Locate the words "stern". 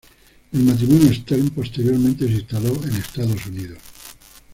1.13-1.49